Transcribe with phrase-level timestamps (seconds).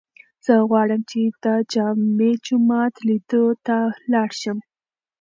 [0.45, 3.77] زه غواړم چې د جامع جومات لیدو ته
[4.11, 4.57] لاړ شم.